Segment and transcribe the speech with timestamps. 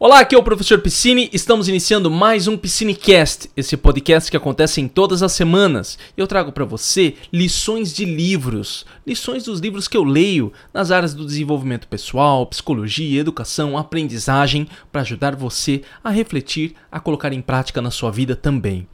[0.00, 1.28] Olá, aqui é o professor Piscine.
[1.32, 5.98] Estamos iniciando mais um Piscinecast, esse podcast que acontece em todas as semanas.
[6.16, 11.14] Eu trago para você lições de livros, lições dos livros que eu leio nas áreas
[11.14, 17.82] do desenvolvimento pessoal, psicologia, educação, aprendizagem, para ajudar você a refletir, a colocar em prática
[17.82, 18.86] na sua vida também.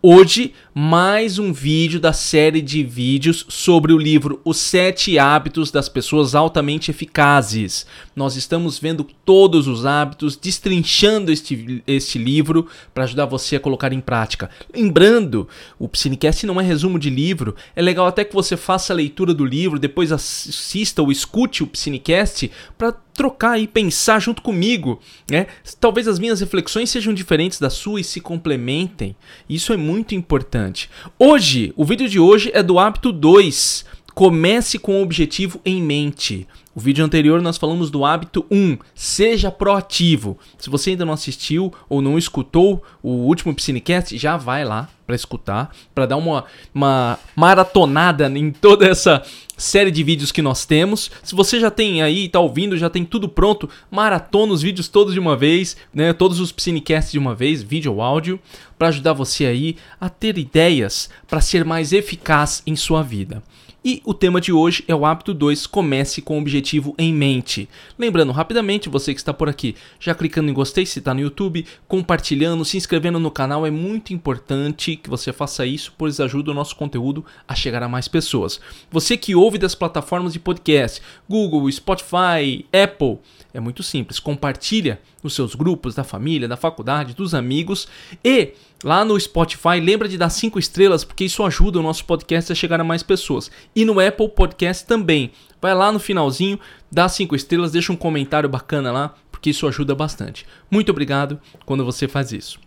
[0.00, 5.88] Hoje, mais um vídeo da série de vídeos sobre o livro Os Sete Hábitos das
[5.88, 7.84] Pessoas Altamente Eficazes.
[8.14, 13.92] Nós estamos vendo todos os hábitos, destrinchando este, este livro para ajudar você a colocar
[13.92, 14.48] em prática.
[14.72, 15.48] Lembrando,
[15.80, 19.34] o Psinecast não é resumo de livro, é legal até que você faça a leitura
[19.34, 25.48] do livro, depois assista ou escute o Psinecast para trocar e pensar junto comigo, né?
[25.80, 29.16] Talvez as minhas reflexões sejam diferentes da sua e se complementem.
[29.50, 30.88] Isso é muito importante.
[31.18, 33.84] Hoje, o vídeo de hoje é do hábito 2.
[34.14, 36.46] Comece com o objetivo em mente.
[36.78, 40.38] O vídeo anterior nós falamos do hábito 1, seja proativo.
[40.56, 45.16] Se você ainda não assistiu ou não escutou o último Piscinecast, já vai lá para
[45.16, 49.24] escutar, para dar uma, uma maratonada em toda essa
[49.58, 51.10] série de vídeos que nós temos.
[51.22, 55.12] Se você já tem aí, está ouvindo, já tem tudo pronto, maratona os vídeos todos
[55.12, 56.14] de uma vez, né?
[56.14, 58.40] Todos os Piscinecasts de uma vez, vídeo ou áudio,
[58.78, 63.42] para ajudar você aí a ter ideias para ser mais eficaz em sua vida.
[63.84, 67.68] E o tema de hoje é o hábito 2, comece com o objetivo em mente.
[67.96, 71.64] Lembrando rapidamente, você que está por aqui, já clicando em gostei se está no YouTube,
[71.86, 76.54] compartilhando, se inscrevendo no canal, é muito importante que você faça isso, pois ajuda o
[76.54, 78.60] nosso conteúdo a chegar a mais pessoas.
[78.90, 83.18] Você que ouve das plataformas de podcast, Google, Spotify, Apple,
[83.54, 87.88] é muito simples, compartilha nos seus grupos, da família, da faculdade, dos amigos
[88.24, 92.52] e Lá no Spotify, lembra de dar 5 estrelas, porque isso ajuda o nosso podcast
[92.52, 93.50] a chegar a mais pessoas.
[93.74, 95.32] E no Apple Podcast também.
[95.60, 96.60] Vai lá no finalzinho,
[96.90, 100.46] dá 5 estrelas, deixa um comentário bacana lá, porque isso ajuda bastante.
[100.70, 102.60] Muito obrigado quando você faz isso.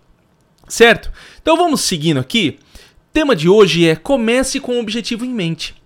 [0.67, 1.09] Certo?
[1.41, 2.59] Então vamos seguindo aqui.
[2.59, 5.81] O tema de hoje é comece com o objetivo em mente.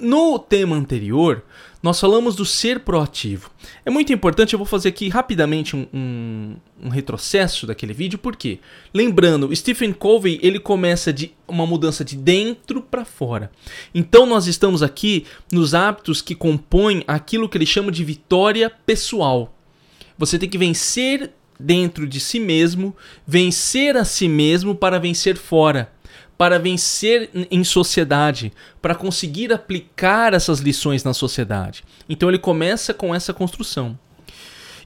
[0.00, 1.44] No tema anterior,
[1.82, 3.50] nós falamos do ser proativo.
[3.84, 8.58] É muito importante, eu vou fazer aqui rapidamente um, um, um retrocesso daquele vídeo, porque,
[8.92, 13.50] lembrando, Stephen Covey ele começa de uma mudança de dentro para fora.
[13.94, 19.54] Então nós estamos aqui nos hábitos que compõem aquilo que ele chama de vitória pessoal.
[20.18, 22.94] Você tem que vencer dentro de si mesmo,
[23.26, 25.92] vencer a si mesmo para vencer fora
[26.38, 31.82] para vencer em sociedade, para conseguir aplicar essas lições na sociedade.
[32.08, 33.98] Então ele começa com essa construção.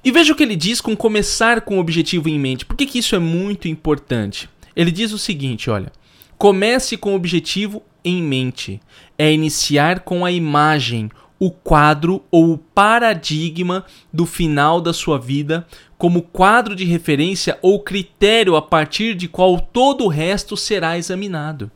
[0.03, 2.65] E veja o que ele diz com começar com o objetivo em mente.
[2.65, 4.49] Por que, que isso é muito importante?
[4.75, 5.93] Ele diz o seguinte: olha,
[6.39, 8.81] comece com o objetivo em mente.
[9.19, 15.67] É iniciar com a imagem, o quadro ou o paradigma do final da sua vida
[16.03, 21.71] como quadro de referência ou critério a partir de qual todo o resto será examinado.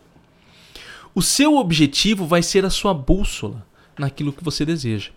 [1.15, 3.65] O seu objetivo vai ser a sua bússola
[3.97, 5.13] naquilo que você deseja.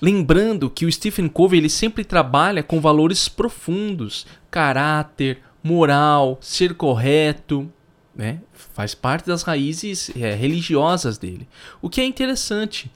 [0.00, 7.68] Lembrando que o Stephen Covey ele sempre trabalha com valores profundos, caráter, moral, ser correto,
[8.14, 8.38] né?
[8.52, 11.48] faz parte das raízes é, religiosas dele.
[11.82, 12.88] O que é interessante.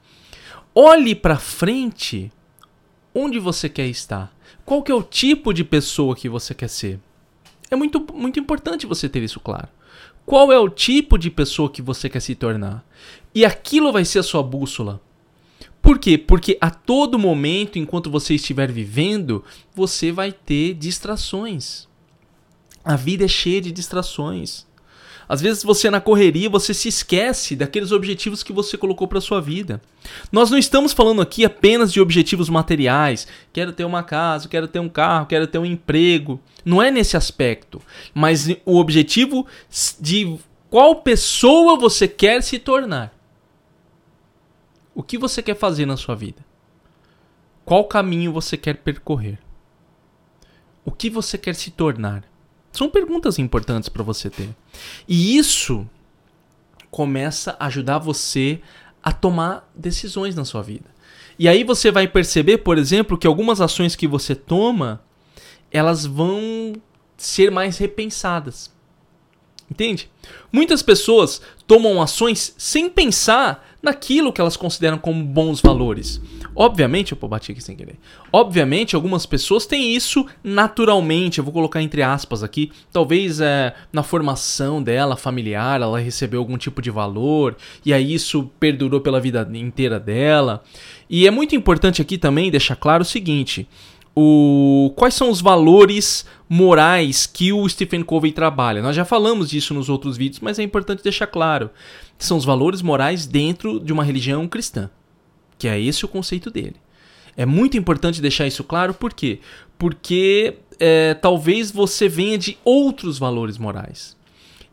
[0.72, 2.31] Olhe para frente
[3.14, 4.34] onde você quer estar.
[4.64, 7.00] Qual que é o tipo de pessoa que você quer ser?
[7.70, 9.68] É muito, muito importante você ter isso claro.
[10.24, 12.84] Qual é o tipo de pessoa que você quer se tornar?
[13.34, 15.00] E aquilo vai ser a sua bússola.
[15.80, 16.16] Por quê?
[16.16, 21.88] Porque a todo momento, enquanto você estiver vivendo, você vai ter distrações.
[22.84, 24.66] A vida é cheia de distrações.
[25.32, 29.41] Às vezes você na correria, você se esquece daqueles objetivos que você colocou para sua
[29.41, 29.81] vida.
[30.31, 33.26] Nós não estamos falando aqui apenas de objetivos materiais.
[33.50, 36.38] Quero ter uma casa, quero ter um carro, quero ter um emprego.
[36.66, 37.81] Não é nesse aspecto,
[38.12, 39.47] mas o objetivo
[39.98, 40.37] de
[40.69, 43.10] qual pessoa você quer se tornar.
[44.94, 46.44] O que você quer fazer na sua vida?
[47.64, 49.38] Qual caminho você quer percorrer?
[50.85, 52.31] O que você quer se tornar?
[52.72, 54.48] São perguntas importantes para você ter.
[55.06, 55.86] E isso
[56.90, 58.60] começa a ajudar você
[59.02, 60.90] a tomar decisões na sua vida.
[61.38, 65.02] E aí você vai perceber, por exemplo, que algumas ações que você toma,
[65.70, 66.74] elas vão
[67.16, 68.70] ser mais repensadas.
[69.70, 70.10] Entende?
[70.52, 76.20] Muitas pessoas tomam ações sem pensar naquilo que elas consideram como bons valores.
[76.55, 77.99] Obviamente, eu bati aqui sem querer.
[78.32, 81.38] Obviamente, algumas pessoas têm isso naturalmente.
[81.38, 82.70] Eu vou colocar entre aspas aqui.
[82.93, 88.50] Talvez é, na formação dela, familiar, ela recebeu algum tipo de valor e aí isso
[88.61, 90.62] perdurou pela vida inteira dela.
[91.11, 93.67] E é muito importante aqui também deixar claro o seguinte:
[94.14, 98.82] o, quais são os valores morais que o Stephen Covey trabalha.
[98.82, 101.70] Nós já falamos disso nos outros vídeos, mas é importante deixar claro.
[102.19, 104.91] São os valores morais dentro de uma religião cristã.
[105.59, 106.76] Que é esse o conceito dele.
[107.37, 109.41] É muito importante deixar isso claro, por quê?
[109.79, 114.17] Porque é, talvez você venha de outros valores morais.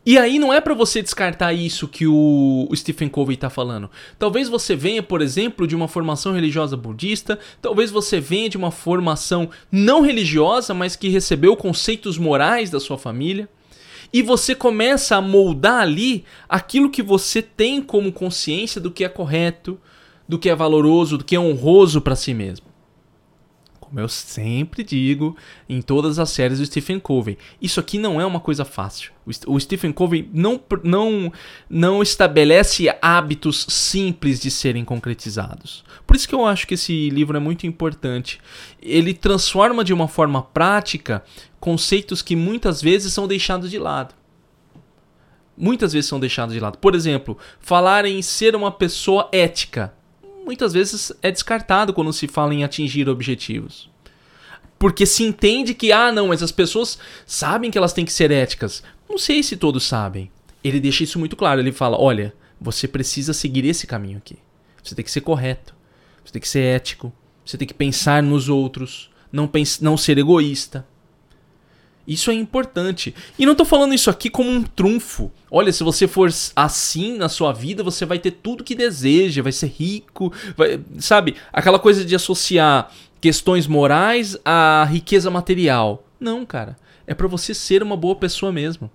[0.04, 3.90] E aí não é para você descartar isso que o Stephen Covey está falando.
[4.18, 8.70] Talvez você venha, por exemplo, de uma formação religiosa budista, talvez você venha de uma
[8.70, 13.46] formação não religiosa, mas que recebeu conceitos morais da sua família.
[14.10, 19.08] E você começa a moldar ali aquilo que você tem como consciência do que é
[19.08, 19.78] correto,
[20.26, 22.69] do que é valoroso, do que é honroso para si mesmo
[23.90, 25.36] como eu sempre digo
[25.68, 29.10] em todas as séries do Stephen Covey, isso aqui não é uma coisa fácil.
[29.48, 31.32] O Stephen Covey não, não,
[31.68, 35.84] não estabelece hábitos simples de serem concretizados.
[36.06, 38.40] Por isso que eu acho que esse livro é muito importante.
[38.80, 41.24] Ele transforma de uma forma prática
[41.58, 44.14] conceitos que muitas vezes são deixados de lado
[45.56, 46.78] muitas vezes são deixados de lado.
[46.78, 49.92] Por exemplo, falar em ser uma pessoa ética
[50.50, 53.88] muitas vezes é descartado quando se fala em atingir objetivos.
[54.80, 58.32] Porque se entende que, ah, não, mas as pessoas sabem que elas têm que ser
[58.32, 58.82] éticas.
[59.08, 60.28] Não sei se todos sabem.
[60.64, 61.60] Ele deixa isso muito claro.
[61.60, 64.38] Ele fala: olha, você precisa seguir esse caminho aqui.
[64.82, 65.72] Você tem que ser correto.
[66.24, 67.12] Você tem que ser ético.
[67.44, 69.08] Você tem que pensar nos outros.
[69.30, 70.84] Não, pense, não ser egoísta.
[72.10, 73.14] Isso é importante.
[73.38, 75.30] E não estou falando isso aqui como um trunfo.
[75.48, 79.52] Olha, se você for assim na sua vida, você vai ter tudo que deseja, vai
[79.52, 81.36] ser rico, vai, sabe?
[81.52, 82.90] Aquela coisa de associar
[83.20, 86.04] questões morais à riqueza material.
[86.18, 86.76] Não, cara.
[87.06, 88.90] É para você ser uma boa pessoa mesmo.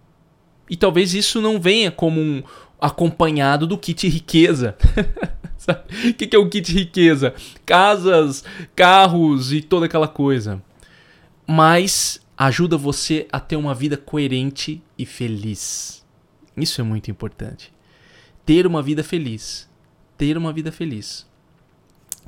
[0.69, 2.43] E talvez isso não venha como um
[2.81, 4.75] acompanhado do kit riqueza.
[6.09, 7.33] o que, que é o kit riqueza?
[7.65, 8.43] Casas,
[8.75, 10.61] carros e toda aquela coisa.
[11.47, 16.05] Mas ajuda você a ter uma vida coerente e feliz.
[16.55, 17.73] Isso é muito importante.
[18.45, 19.69] Ter uma vida feliz.
[20.17, 21.25] Ter uma vida feliz.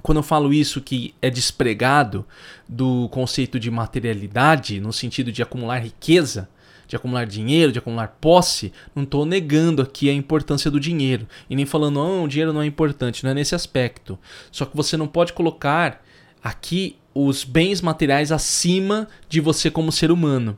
[0.02, 2.26] Quando eu falo isso que é despregado
[2.68, 6.50] do conceito de materialidade, no sentido de acumular riqueza,
[6.88, 11.28] de acumular dinheiro, de acumular posse, não estou negando aqui a importância do dinheiro.
[11.50, 14.18] E nem falando, não, o dinheiro não é importante, não é nesse aspecto.
[14.52, 16.02] Só que você não pode colocar
[16.48, 20.58] aqui os bens materiais acima de você como ser humano.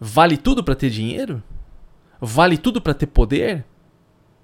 [0.00, 1.42] Vale tudo para ter dinheiro?
[2.20, 3.64] Vale tudo para ter poder?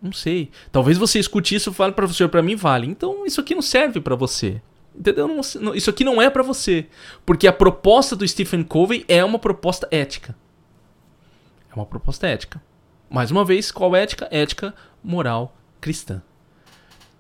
[0.01, 0.51] Não sei.
[0.71, 2.87] Talvez você escute isso e fale para você, para mim vale.
[2.87, 4.61] Então isso aqui não serve para você.
[4.95, 5.27] Entendeu?
[5.27, 6.87] Não, isso aqui não é para você,
[7.27, 10.37] porque a proposta do Stephen Covey é uma proposta ética.
[11.69, 12.63] É uma proposta ética.
[13.11, 14.29] Mais uma vez, qual ética?
[14.31, 14.73] Ética
[15.03, 16.23] moral cristã.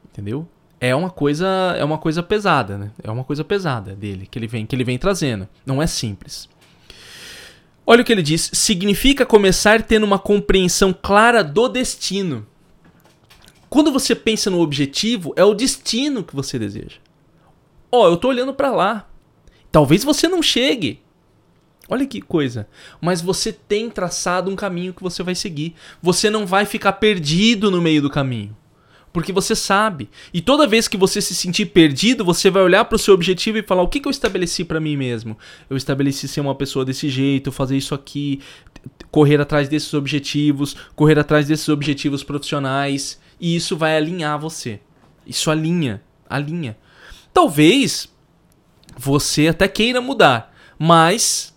[0.05, 0.49] Entendeu?
[0.89, 2.91] É uma coisa é uma coisa pesada, né?
[3.03, 5.49] É uma coisa pesada dele que ele vem que ele vem trazendo.
[5.65, 6.49] Não é simples.
[7.87, 12.47] Olha o que ele diz: significa começar tendo uma compreensão clara do destino.
[13.71, 16.99] Quando você pensa no objetivo, é o destino que você deseja.
[17.91, 19.09] Ó, oh, eu tô olhando para lá.
[19.73, 21.01] Talvez você não chegue.
[21.89, 22.69] Olha que coisa.
[23.01, 25.75] Mas você tem traçado um caminho que você vai seguir.
[26.01, 28.57] Você não vai ficar perdido no meio do caminho
[29.15, 30.11] porque você sabe.
[30.33, 33.57] E toda vez que você se sentir perdido, você vai olhar para o seu objetivo
[33.57, 35.39] e falar: o que, que eu estabeleci para mim mesmo?
[35.71, 38.41] Eu estabeleci ser uma pessoa desse jeito, fazer isso aqui,
[39.13, 44.81] correr atrás desses objetivos, correr atrás desses objetivos profissionais, e isso vai alinhar você.
[45.25, 46.77] Isso alinha, alinha.
[47.33, 48.13] Talvez
[48.99, 51.54] você até queira mudar, mas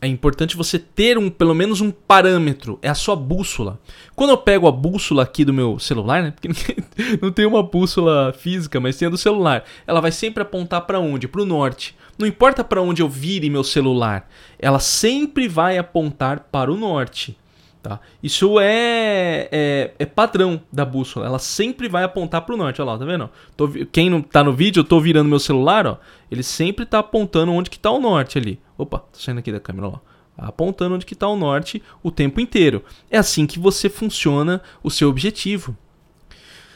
[0.00, 3.80] é importante você ter um, pelo menos um parâmetro, é a sua bússola.
[4.14, 6.30] Quando eu pego a bússola aqui do meu celular, né?
[6.32, 6.48] Porque
[7.20, 9.64] não tem uma bússola física, mas tem a do celular.
[9.86, 11.26] Ela vai sempre apontar para onde?
[11.26, 11.96] Para o norte.
[12.18, 17.36] Não importa para onde eu vire meu celular, ela sempre vai apontar para o norte.
[17.82, 18.00] Tá?
[18.20, 21.24] Isso é, é, é, padrão da bússola.
[21.24, 22.82] Ela sempre vai apontar para o norte.
[22.82, 23.30] Olha lá, tá vendo?
[23.56, 25.98] Tô, quem não tá no vídeo, eu tô virando meu celular, ó.
[26.28, 28.58] Ele sempre tá apontando onde que tá o norte ali.
[28.76, 29.98] Opa, tô saindo aqui da câmera, ó.
[30.36, 32.84] Apontando onde que tá o norte o tempo inteiro.
[33.10, 35.76] É assim que você funciona o seu objetivo.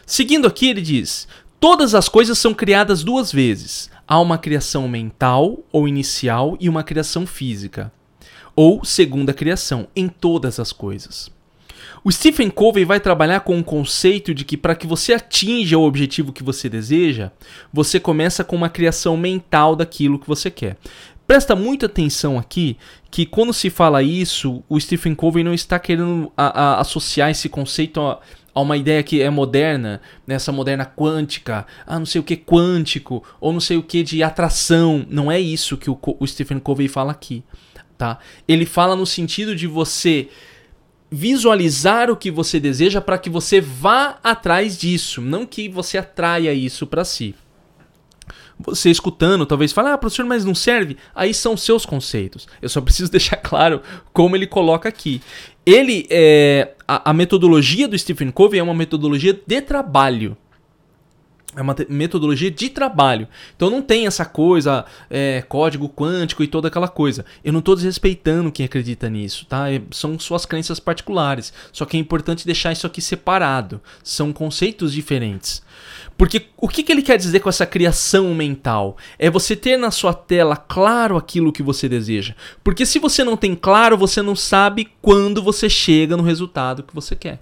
[0.07, 1.28] Seguindo aqui, ele diz:
[1.59, 3.90] Todas as coisas são criadas duas vezes.
[4.09, 7.92] Há uma criação mental ou inicial e uma criação física
[8.54, 11.30] ou segunda criação, em todas as coisas.
[12.04, 15.83] O Stephen Covey vai trabalhar com o conceito de que para que você atinja o
[15.83, 17.30] objetivo que você deseja,
[17.73, 20.76] você começa com uma criação mental daquilo que você quer.
[21.30, 22.76] Presta muita atenção aqui
[23.08, 27.49] que quando se fala isso, o Stephen Covey não está querendo a, a, associar esse
[27.49, 28.18] conceito a,
[28.52, 33.22] a uma ideia que é moderna, nessa moderna quântica, ah, não sei o que quântico,
[33.40, 35.06] ou não sei o que de atração.
[35.08, 37.44] Não é isso que o, o Stephen Covey fala aqui,
[37.96, 38.18] tá?
[38.49, 40.30] Ele fala no sentido de você
[41.08, 46.52] visualizar o que você deseja para que você vá atrás disso, não que você atraia
[46.52, 47.37] isso para si.
[48.67, 50.97] Você escutando, talvez fale, ah, professor, mas não serve?
[51.14, 52.47] Aí são seus conceitos.
[52.61, 55.21] Eu só preciso deixar claro como ele coloca aqui.
[55.64, 60.37] Ele, é, a, a metodologia do Stephen Covey é uma metodologia de trabalho.
[61.57, 63.26] É uma metodologia de trabalho.
[63.57, 67.25] Então não tem essa coisa, é, código quântico e toda aquela coisa.
[67.42, 69.71] Eu não estou desrespeitando quem acredita nisso, tá?
[69.71, 71.52] É, são suas crenças particulares.
[71.73, 73.80] Só que é importante deixar isso aqui separado.
[74.04, 75.61] São conceitos diferentes.
[76.16, 78.97] Porque o que, que ele quer dizer com essa criação mental?
[79.19, 82.35] É você ter na sua tela claro aquilo que você deseja.
[82.62, 86.95] Porque se você não tem claro, você não sabe quando você chega no resultado que
[86.95, 87.40] você quer.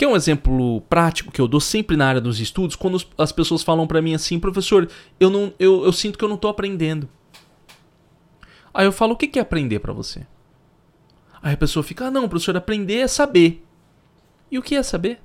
[0.00, 3.32] Que é um exemplo prático que eu dou sempre na área dos estudos, quando as
[3.32, 4.88] pessoas falam para mim assim, professor,
[5.20, 7.06] eu, não, eu, eu sinto que eu não tô aprendendo.
[8.72, 10.26] Aí eu falo, o que é aprender para você?
[11.42, 13.62] Aí a pessoa fica, ah não, professor, aprender é saber.
[14.50, 15.20] E o que é saber?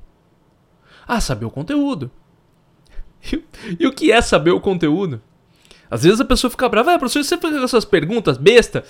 [1.08, 2.12] Ah, saber o conteúdo.
[3.79, 5.22] E o que é saber o conteúdo?
[5.89, 8.84] Às vezes a pessoa fica brava, ah, professor, você fica com essas perguntas besta.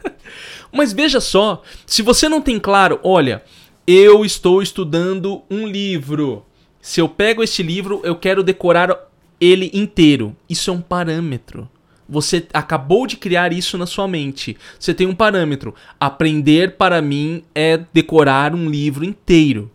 [0.70, 3.42] Mas veja só, se você não tem claro, olha,
[3.86, 6.44] eu estou estudando um livro.
[6.80, 8.96] Se eu pego este livro, eu quero decorar
[9.40, 10.34] ele inteiro.
[10.48, 11.68] Isso é um parâmetro.
[12.08, 14.56] Você acabou de criar isso na sua mente.
[14.78, 15.74] Você tem um parâmetro.
[16.00, 19.70] Aprender para mim é decorar um livro inteiro.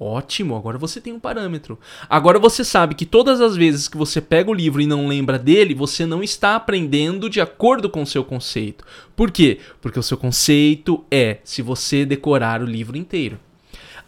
[0.00, 1.76] Ótimo, agora você tem um parâmetro.
[2.08, 5.36] Agora você sabe que todas as vezes que você pega o livro e não lembra
[5.38, 8.84] dele, você não está aprendendo de acordo com o seu conceito.
[9.16, 9.58] Por quê?
[9.80, 13.40] Porque o seu conceito é se você decorar o livro inteiro.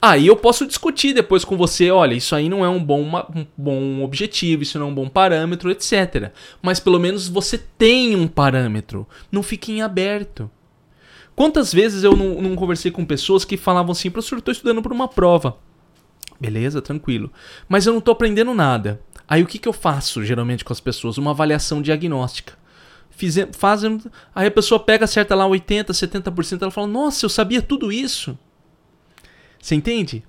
[0.00, 3.02] Aí eu posso discutir depois com você, olha, isso aí não é um bom,
[3.35, 6.30] um bom objetivo, isso não é um bom parâmetro, etc.
[6.62, 9.06] Mas pelo menos você tem um parâmetro.
[9.30, 10.49] Não fique em aberto.
[11.35, 14.94] Quantas vezes eu não, não conversei com pessoas que falavam assim, professor, estou estudando para
[14.94, 15.59] uma prova.
[16.40, 17.30] Beleza, tranquilo.
[17.68, 19.00] Mas eu não estou aprendendo nada.
[19.28, 21.18] Aí o que, que eu faço geralmente com as pessoas?
[21.18, 22.59] Uma avaliação diagnóstica.
[23.11, 24.00] Fize, fazem,
[24.35, 28.38] aí a pessoa pega, acerta lá 80%, 70%, ela fala: Nossa, eu sabia tudo isso.
[29.61, 30.25] Você entende?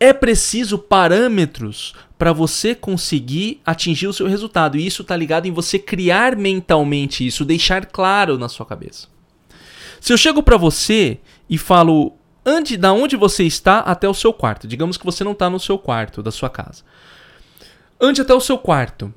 [0.00, 4.78] É preciso parâmetros para você conseguir atingir o seu resultado.
[4.78, 9.08] E isso está ligado em você criar mentalmente isso, deixar claro na sua cabeça.
[10.00, 11.18] Se eu chego para você
[11.48, 14.66] e falo, ande da onde você está até o seu quarto.
[14.66, 16.82] Digamos que você não está no seu quarto da sua casa.
[18.00, 19.12] Ande até o seu quarto.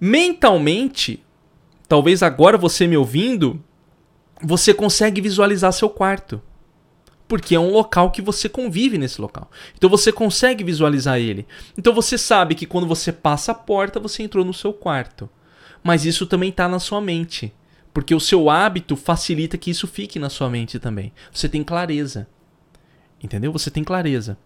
[0.00, 1.22] Mentalmente,
[1.86, 3.62] talvez agora você me ouvindo,
[4.42, 6.42] você consegue visualizar seu quarto.
[7.28, 9.50] Porque é um local que você convive nesse local.
[9.76, 11.46] Então você consegue visualizar ele.
[11.78, 15.30] Então você sabe que quando você passa a porta, você entrou no seu quarto.
[15.82, 17.52] Mas isso também está na sua mente.
[17.94, 21.12] Porque o seu hábito facilita que isso fique na sua mente também.
[21.32, 22.28] Você tem clareza.
[23.22, 23.52] Entendeu?
[23.52, 24.36] Você tem clareza.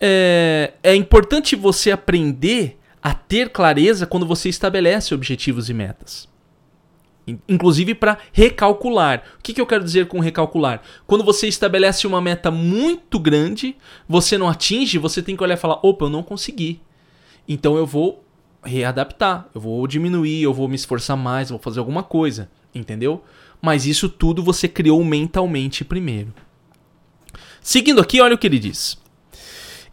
[0.00, 6.28] É, é importante você aprender a ter clareza quando você estabelece objetivos e metas.
[7.48, 9.22] Inclusive para recalcular.
[9.38, 10.82] O que, que eu quero dizer com recalcular?
[11.06, 13.76] Quando você estabelece uma meta muito grande,
[14.06, 16.80] você não atinge, você tem que olhar e falar: opa, eu não consegui.
[17.48, 18.22] Então eu vou
[18.62, 22.50] readaptar, eu vou diminuir, eu vou me esforçar mais, vou fazer alguma coisa.
[22.74, 23.22] Entendeu?
[23.60, 26.34] Mas isso tudo você criou mentalmente primeiro.
[27.64, 28.98] Seguindo aqui, olha o que ele diz.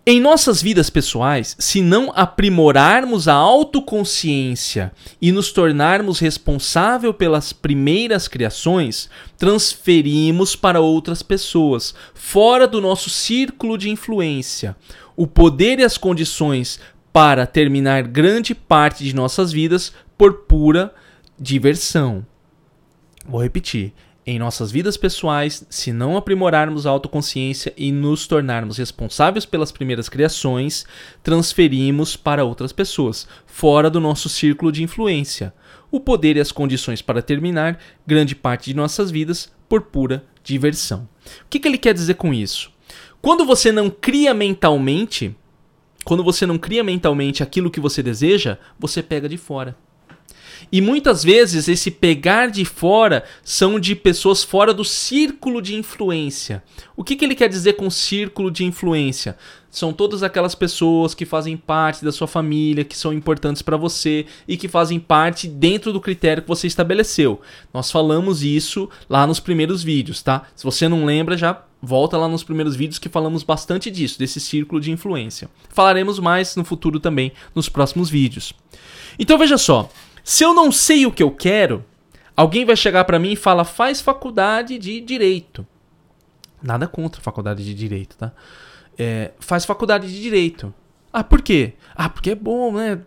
[0.06, 8.28] Em nossas vidas pessoais, se não aprimorarmos a autoconsciência e nos tornarmos responsável pelas primeiras
[8.28, 14.76] criações, transferimos para outras pessoas, fora do nosso círculo de influência,
[15.16, 16.78] o poder e as condições
[17.14, 20.94] para terminar grande parte de nossas vidas por pura
[21.40, 22.26] diversão.
[23.26, 23.94] Vou repetir.
[24.24, 30.08] Em nossas vidas pessoais, se não aprimorarmos a autoconsciência e nos tornarmos responsáveis pelas primeiras
[30.08, 30.86] criações,
[31.24, 35.52] transferimos para outras pessoas, fora do nosso círculo de influência,
[35.90, 41.10] o poder e as condições para terminar grande parte de nossas vidas por pura diversão.
[41.44, 42.72] O que, que ele quer dizer com isso?
[43.24, 45.36] Quando você não cria mentalmente,
[46.06, 49.76] quando você não cria mentalmente aquilo que você deseja, você pega de fora.
[50.72, 56.64] E muitas vezes esse pegar de fora são de pessoas fora do círculo de influência.
[56.96, 59.38] O que, que ele quer dizer com círculo de influência?
[59.70, 64.26] São todas aquelas pessoas que fazem parte da sua família, que são importantes para você
[64.46, 67.40] e que fazem parte dentro do critério que você estabeleceu.
[67.74, 70.44] Nós falamos isso lá nos primeiros vídeos, tá?
[70.56, 74.40] Se você não lembra, já Volta lá nos primeiros vídeos que falamos bastante disso, desse
[74.40, 75.50] círculo de influência.
[75.70, 78.54] Falaremos mais no futuro também, nos próximos vídeos.
[79.18, 79.90] Então veja só,
[80.24, 81.84] se eu não sei o que eu quero,
[82.36, 85.66] alguém vai chegar para mim e fala: "Faz faculdade de direito".
[86.62, 88.32] Nada contra a faculdade de direito, tá?
[88.98, 90.74] É, faz faculdade de direito.
[91.12, 91.74] Ah, por quê?
[91.96, 93.02] Ah, porque é bom, né?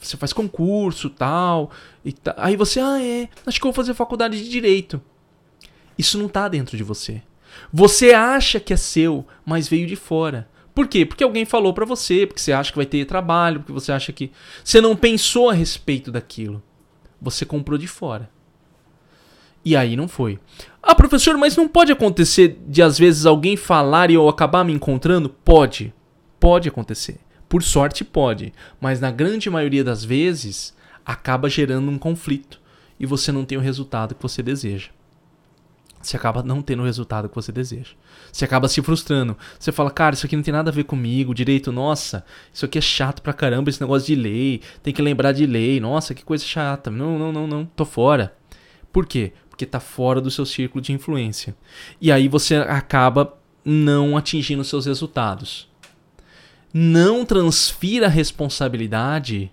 [0.00, 1.70] Você faz concurso tal,
[2.04, 2.34] e tal.
[2.38, 5.00] Aí você, ah, é, acho que eu vou fazer faculdade de direito.
[5.98, 7.22] Isso não tá dentro de você.
[7.72, 10.48] Você acha que é seu, mas veio de fora.
[10.74, 11.04] Por quê?
[11.04, 14.12] Porque alguém falou para você, porque você acha que vai ter trabalho, porque você acha
[14.12, 14.30] que
[14.64, 16.62] você não pensou a respeito daquilo.
[17.20, 18.30] Você comprou de fora.
[19.64, 20.38] E aí não foi.
[20.82, 24.72] Ah, professor, mas não pode acontecer de às vezes alguém falar e eu acabar me
[24.72, 25.28] encontrando?
[25.28, 25.92] Pode.
[26.38, 27.18] Pode acontecer.
[27.48, 30.74] Por sorte pode, mas na grande maioria das vezes
[31.04, 32.60] acaba gerando um conflito
[32.98, 34.90] e você não tem o resultado que você deseja
[36.00, 37.90] você acaba não tendo o resultado que você deseja.
[38.32, 39.36] Você acaba se frustrando.
[39.58, 42.78] Você fala, cara, isso aqui não tem nada a ver comigo, direito, nossa, isso aqui
[42.78, 46.24] é chato pra caramba, esse negócio de lei, tem que lembrar de lei, nossa, que
[46.24, 46.90] coisa chata.
[46.90, 48.34] Não, não, não, não, tô fora.
[48.92, 49.32] Por quê?
[49.50, 51.54] Porque tá fora do seu círculo de influência.
[52.00, 55.68] E aí você acaba não atingindo seus resultados.
[56.72, 59.50] Não transfira a responsabilidade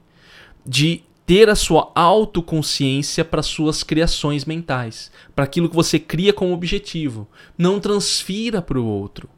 [0.66, 6.54] de ter a sua autoconsciência para suas criações mentais, para aquilo que você cria como
[6.54, 7.28] objetivo.
[7.58, 9.30] Não transfira para o outro.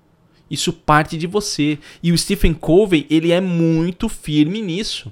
[0.51, 1.79] Isso parte de você.
[2.03, 5.11] E o Stephen Covey, ele é muito firme nisso.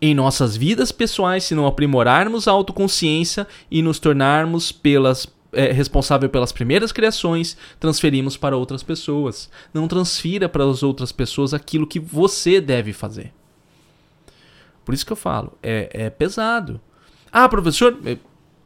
[0.00, 6.30] Em nossas vidas pessoais, se não aprimorarmos a autoconsciência e nos tornarmos pelas é, responsável
[6.30, 9.50] pelas primeiras criações, transferimos para outras pessoas.
[9.74, 13.34] Não transfira para as outras pessoas aquilo que você deve fazer.
[14.84, 16.80] Por isso que eu falo, é, é pesado.
[17.30, 18.16] Ah, professor, é,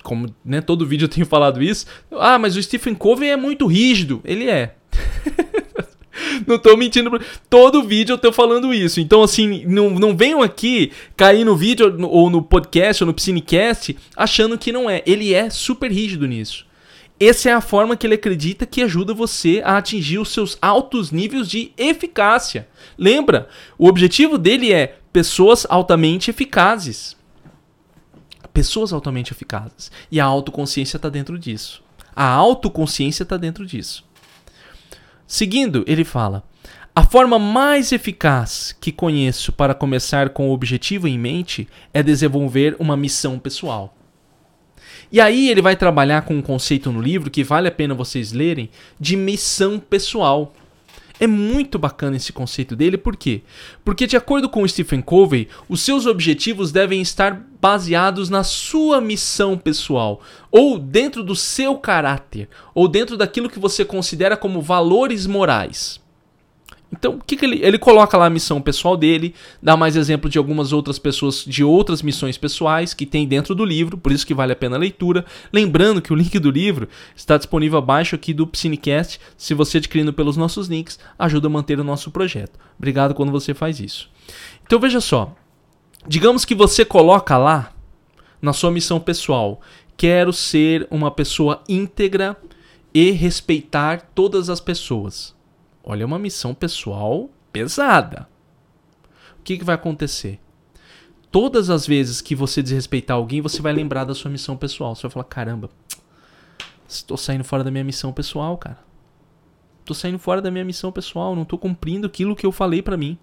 [0.02, 1.86] como né, todo vídeo eu tenho falado isso.
[2.12, 4.20] Ah, mas o Stephen Covey é muito rígido.
[4.24, 4.74] Ele é.
[6.46, 7.10] não tô mentindo.
[7.48, 9.00] Todo vídeo eu tô falando isso.
[9.00, 13.96] Então, assim, não, não venham aqui cair no vídeo ou no podcast ou no Psinecast
[14.16, 15.02] achando que não é.
[15.06, 16.66] Ele é super rígido nisso.
[17.18, 21.10] Essa é a forma que ele acredita que ajuda você a atingir os seus altos
[21.10, 22.68] níveis de eficácia.
[22.98, 23.48] Lembra?
[23.78, 27.16] O objetivo dele é pessoas altamente eficazes.
[28.52, 29.90] Pessoas altamente eficazes.
[30.12, 31.82] E a autoconsciência está dentro disso.
[32.14, 34.04] A autoconsciência está dentro disso.
[35.26, 36.44] Seguindo, ele fala:
[36.94, 42.76] A forma mais eficaz que conheço para começar com o objetivo em mente é desenvolver
[42.78, 43.96] uma missão pessoal.
[45.10, 48.32] E aí ele vai trabalhar com um conceito no livro que vale a pena vocês
[48.32, 48.68] lerem
[49.00, 50.52] de missão pessoal.
[51.18, 53.42] É muito bacana esse conceito dele, por quê?
[53.84, 59.56] Porque, de acordo com Stephen Covey, os seus objetivos devem estar baseados na sua missão
[59.56, 66.04] pessoal, ou dentro do seu caráter, ou dentro daquilo que você considera como valores morais.
[66.92, 70.30] Então, o que, que ele, ele coloca lá a missão pessoal dele, dá mais exemplo
[70.30, 74.26] de algumas outras pessoas de outras missões pessoais que tem dentro do livro, por isso
[74.26, 75.24] que vale a pena a leitura.
[75.52, 79.20] Lembrando que o link do livro está disponível abaixo aqui do Psinecast.
[79.36, 82.58] Se você adquirindo pelos nossos links, ajuda a manter o nosso projeto.
[82.78, 84.08] Obrigado quando você faz isso.
[84.64, 85.34] Então veja só,
[86.06, 87.72] digamos que você coloca lá
[88.40, 89.60] na sua missão pessoal,
[89.96, 92.36] quero ser uma pessoa íntegra
[92.94, 95.35] e respeitar todas as pessoas.
[95.88, 98.28] Olha, é uma missão pessoal pesada.
[99.38, 100.40] O que, que vai acontecer?
[101.30, 104.96] Todas as vezes que você desrespeitar alguém, você vai lembrar da sua missão pessoal.
[104.96, 105.70] Você vai falar: caramba,
[106.88, 108.78] estou saindo fora da minha missão pessoal, cara.
[109.78, 111.36] Estou saindo fora da minha missão pessoal.
[111.36, 113.16] Não estou cumprindo aquilo que eu falei para mim.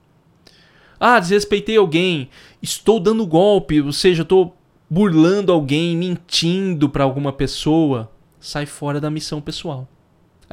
[0.98, 2.30] Ah, desrespeitei alguém.
[2.62, 4.56] Estou dando golpe, ou seja, estou
[4.90, 8.10] burlando alguém, mentindo para alguma pessoa.
[8.40, 9.86] Sai fora da missão pessoal.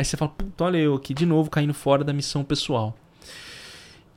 [0.00, 2.96] Aí você fala, puta, olha eu aqui de novo caindo fora da missão pessoal.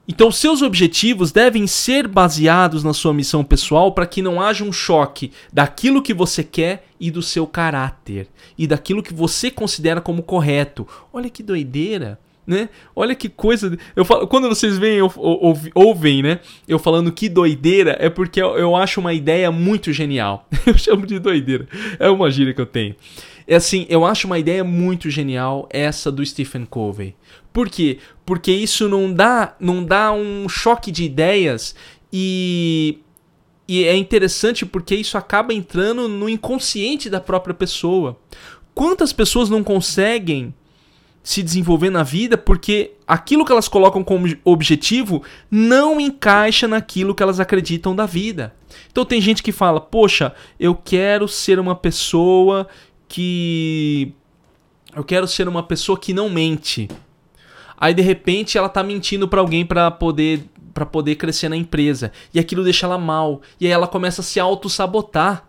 [0.07, 4.71] Então, seus objetivos devem ser baseados na sua missão pessoal para que não haja um
[4.71, 10.23] choque daquilo que você quer e do seu caráter e daquilo que você considera como
[10.23, 10.87] correto.
[11.11, 12.17] Olha que doideira,
[12.47, 12.69] né?
[12.95, 13.77] Olha que coisa.
[13.93, 16.39] Eu falo, quando vocês veem ou, ou, ouvem, né?
[16.65, 20.47] Eu falando que doideira é porque eu, eu acho uma ideia muito genial.
[20.65, 21.67] eu chamo de doideira.
[21.99, 22.95] É uma gíria que eu tenho.
[23.47, 27.15] É assim, eu acho uma ideia muito genial essa do Stephen Covey.
[27.51, 27.99] Por quê?
[28.25, 31.75] Porque isso não dá, não dá um choque de ideias
[32.11, 32.99] e
[33.67, 38.19] e é interessante porque isso acaba entrando no inconsciente da própria pessoa.
[38.75, 40.53] Quantas pessoas não conseguem
[41.23, 47.23] se desenvolver na vida porque aquilo que elas colocam como objetivo não encaixa naquilo que
[47.23, 48.53] elas acreditam da vida.
[48.91, 52.67] Então tem gente que fala: "Poxa, eu quero ser uma pessoa
[53.13, 54.11] que
[54.95, 56.89] Eu quero ser uma pessoa que não mente.
[57.77, 62.11] Aí de repente ela tá mentindo para alguém para poder para poder crescer na empresa.
[62.33, 63.43] E aquilo deixa ela mal.
[63.59, 65.47] E aí ela começa a se auto-sabotar.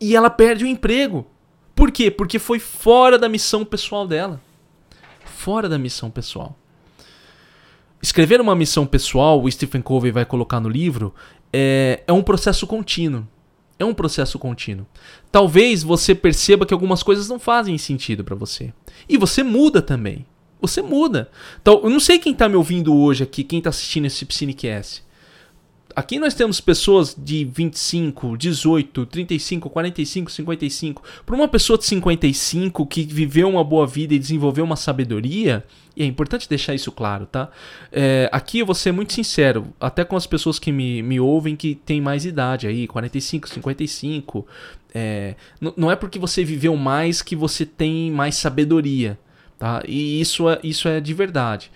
[0.00, 1.26] E ela perde o emprego.
[1.74, 2.12] Por quê?
[2.12, 4.40] Porque foi fora da missão pessoal dela.
[5.24, 6.56] Fora da missão pessoal.
[8.00, 11.12] Escrever uma missão pessoal, o Stephen Covey vai colocar no livro,
[11.52, 13.26] é, é um processo contínuo.
[13.78, 14.86] É um processo contínuo.
[15.30, 18.72] Talvez você perceba que algumas coisas não fazem sentido para você.
[19.08, 20.24] E você muda também.
[20.60, 21.30] Você muda.
[21.60, 25.05] Então, eu não sei quem está me ouvindo hoje aqui, quem está assistindo esse Psinecast.
[25.96, 31.02] Aqui nós temos pessoas de 25, 18, 35, 45, 55.
[31.24, 35.64] Para uma pessoa de 55 que viveu uma boa vida e desenvolveu uma sabedoria,
[35.96, 37.48] e é importante deixar isso claro, tá?
[37.90, 41.56] É, aqui eu vou ser muito sincero, até com as pessoas que me, me ouvem
[41.56, 44.46] que têm mais idade aí, 45, 55.
[44.94, 45.34] É,
[45.74, 49.18] não é porque você viveu mais que você tem mais sabedoria,
[49.58, 49.82] tá?
[49.88, 51.70] E isso é, isso é de verdade.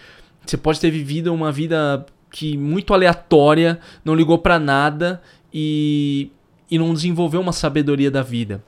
[0.45, 5.21] Você pode ter vivido uma vida que muito aleatória, não ligou para nada
[5.53, 6.31] e,
[6.71, 8.63] e não desenvolveu uma sabedoria da vida.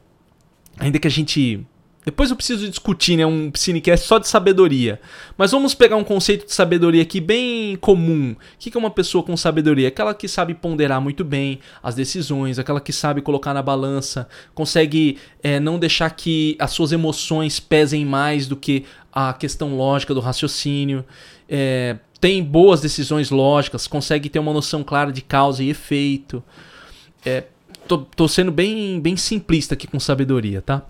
[0.79, 1.64] Ainda que a gente.
[2.05, 3.25] Depois eu preciso discutir, né?
[3.25, 5.01] Um Cinecast só de sabedoria.
[5.38, 8.33] Mas vamos pegar um conceito de sabedoria aqui bem comum.
[8.33, 9.87] O que é uma pessoa com sabedoria?
[9.87, 15.18] Aquela que sabe ponderar muito bem as decisões, aquela que sabe colocar na balança, consegue
[15.40, 20.18] é, não deixar que as suas emoções pesem mais do que a questão lógica do
[20.18, 21.05] raciocínio.
[21.48, 26.41] É, tem boas decisões lógicas, consegue ter uma noção clara de causa e efeito.
[27.27, 27.47] É,
[27.89, 30.87] tô, tô sendo bem, bem simplista aqui com sabedoria, tá?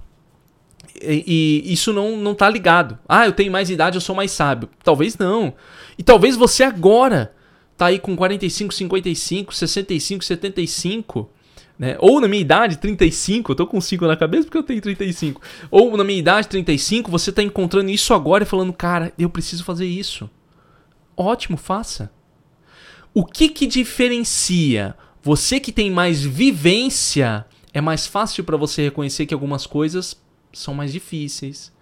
[1.01, 2.99] E, e, isso não, não tá ligado.
[3.09, 4.69] Ah, eu tenho mais idade, eu sou mais sábio.
[4.85, 5.55] Talvez não.
[5.97, 7.35] E talvez você agora
[7.79, 11.31] tá aí com 45, 55, 65, 75,
[11.79, 11.97] né?
[11.99, 15.41] Ou na minha idade, 35, eu tô com 5 na cabeça porque eu tenho 35.
[15.71, 19.65] Ou na minha idade, 35, você tá encontrando isso agora e falando, cara, eu preciso
[19.65, 20.29] fazer isso.
[21.17, 22.13] Ótimo, faça.
[23.15, 27.47] O que que diferencia você que tem mais vivência?
[27.73, 30.21] É mais fácil para você reconhecer que algumas coisas
[30.53, 31.73] são mais difíceis,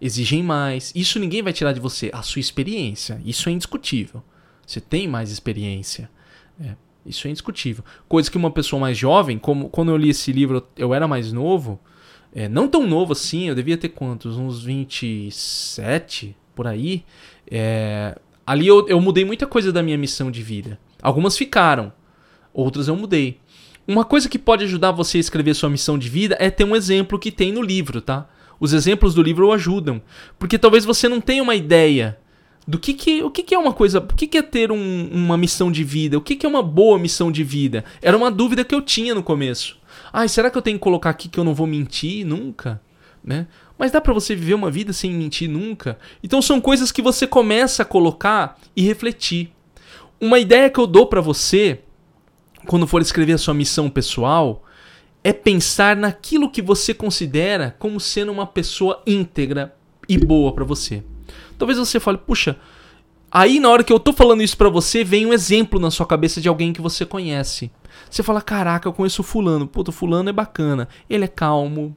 [0.00, 0.92] exigem mais.
[0.94, 3.20] Isso ninguém vai tirar de você, a sua experiência.
[3.24, 4.22] Isso é indiscutível.
[4.66, 6.10] Você tem mais experiência.
[6.60, 6.74] É,
[7.06, 7.84] isso é indiscutível.
[8.08, 11.32] Coisa que uma pessoa mais jovem, como quando eu li esse livro, eu era mais
[11.32, 11.80] novo,
[12.34, 14.36] é, não tão novo assim, eu devia ter quantos?
[14.36, 17.04] Uns 27 por aí.
[17.50, 20.78] É, Ali eu, eu mudei muita coisa da minha missão de vida.
[21.02, 21.92] Algumas ficaram,
[22.52, 23.38] outras eu mudei.
[23.86, 26.74] Uma coisa que pode ajudar você a escrever sua missão de vida é ter um
[26.74, 28.26] exemplo que tem no livro, tá?
[28.58, 30.00] Os exemplos do livro ajudam.
[30.38, 32.18] Porque talvez você não tenha uma ideia
[32.66, 35.08] do que, que o que, que é uma coisa, o que, que é ter um,
[35.12, 37.84] uma missão de vida, o que, que é uma boa missão de vida.
[38.00, 39.76] Era uma dúvida que eu tinha no começo.
[40.12, 42.80] Ai, será que eu tenho que colocar aqui que eu não vou mentir nunca?
[43.22, 43.46] Né?
[43.78, 45.98] Mas dá para você viver uma vida sem mentir nunca?
[46.22, 49.52] Então são coisas que você começa a colocar e refletir.
[50.20, 51.80] Uma ideia que eu dou para você
[52.66, 54.64] quando for escrever a sua missão pessoal
[55.22, 59.74] é pensar naquilo que você considera como sendo uma pessoa íntegra
[60.08, 61.02] e boa para você.
[61.58, 62.58] Talvez você fale, puxa,
[63.30, 66.06] aí na hora que eu tô falando isso para você, vem um exemplo na sua
[66.06, 67.70] cabeça de alguém que você conhece.
[68.10, 69.66] Você fala, caraca, eu conheço fulano.
[69.66, 70.88] Puta, fulano é bacana.
[71.08, 71.96] Ele é calmo,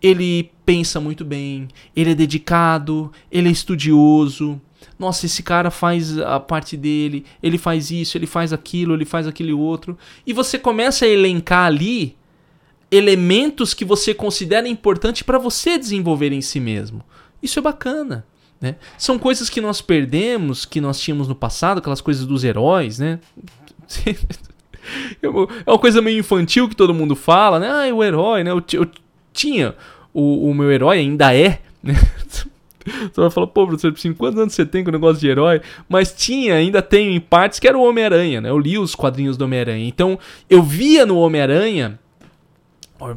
[0.00, 4.60] ele pensa muito bem, ele é dedicado, ele é estudioso.
[4.98, 9.26] Nossa, esse cara faz a parte dele, ele faz isso, ele faz aquilo, ele faz
[9.26, 9.96] aquele outro.
[10.26, 12.16] E você começa a elencar ali
[12.90, 17.02] elementos que você considera importante para você desenvolver em si mesmo.
[17.42, 18.26] Isso é bacana.
[18.60, 18.76] Né?
[18.96, 23.20] São coisas que nós perdemos, que nós tínhamos no passado, aquelas coisas dos heróis, né?
[25.22, 27.68] É uma coisa meio infantil que todo mundo fala, né?
[27.68, 28.50] Ah, o herói, né?
[29.38, 29.74] Tinha
[30.12, 31.94] o, o meu herói, ainda é, né?
[32.88, 35.60] Você vai falar, pô, professor, assim, quantos anos você tem com o negócio de herói?
[35.86, 38.48] Mas tinha, ainda tem em partes, que era o Homem-Aranha, né?
[38.48, 39.86] Eu li os quadrinhos do Homem-Aranha.
[39.86, 41.98] Então, eu via no Homem-Aranha.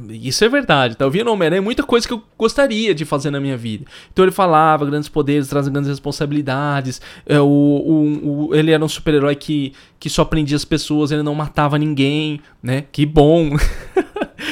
[0.09, 1.05] Isso é verdade, tá?
[1.05, 3.85] Eu via no Homem-Aranha muita coisa que eu gostaria de fazer na minha vida.
[4.11, 7.01] Então ele falava, grandes poderes trazem grandes responsabilidades.
[7.25, 11.23] É, o, o, o, ele era um super-herói que, que só prendia as pessoas, ele
[11.23, 12.83] não matava ninguém, né?
[12.91, 13.55] Que bom.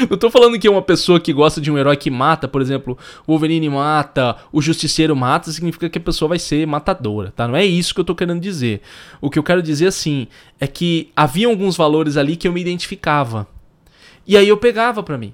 [0.10, 2.97] Não tô falando que uma pessoa que gosta de um herói que mata, por exemplo,
[3.25, 7.47] o Wolverine mata, o Justiceiro mata, significa que a pessoa vai ser matadora, tá?
[7.47, 8.82] Não é isso que eu tô querendo dizer.
[9.19, 10.28] O que eu quero dizer, assim,
[10.60, 13.47] é que havia alguns valores ali que eu me identificava.
[14.28, 15.34] E aí eu pegava para mim.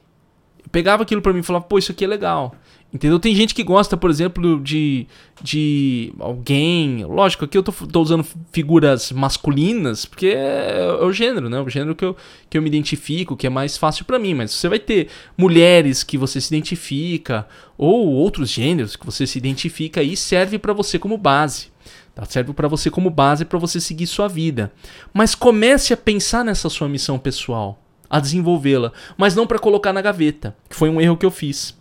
[0.72, 2.56] pegava aquilo para mim e falava, pô, isso aqui é legal.
[2.96, 3.20] Entendeu?
[3.20, 5.06] Tem gente que gosta, por exemplo, de,
[5.42, 7.04] de alguém.
[7.04, 11.60] Lógico, aqui eu tô, tô usando figuras masculinas, porque é, é, o gênero, né?
[11.60, 12.16] O gênero que eu,
[12.50, 14.34] que eu me identifico, que é mais fácil para mim.
[14.34, 17.46] Mas você vai ter mulheres que você se identifica,
[17.78, 21.68] ou outros gêneros que você se identifica e serve para você como base.
[22.16, 22.24] Tá?
[22.24, 24.72] Serve para você como base para você seguir sua vida.
[25.14, 27.78] Mas comece a pensar nessa sua missão pessoal,
[28.10, 31.76] a desenvolvê-la, mas não para colocar na gaveta, que foi um erro que eu fiz.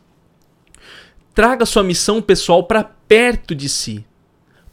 [1.34, 4.06] Traga sua missão pessoal para perto de si,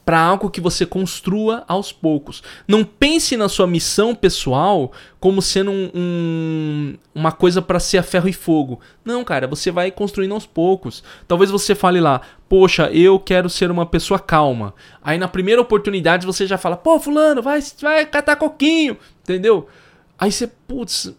[0.05, 2.43] para algo que você construa aos poucos.
[2.67, 8.03] Não pense na sua missão pessoal como sendo um, um, uma coisa para ser a
[8.03, 8.79] ferro e fogo.
[9.03, 11.03] Não, cara, você vai construindo aos poucos.
[11.27, 14.75] Talvez você fale lá, poxa, eu quero ser uma pessoa calma.
[15.01, 19.67] Aí na primeira oportunidade você já fala, pô, fulano, vai, vai catar coquinho, entendeu?
[20.15, 21.11] Aí você, putz,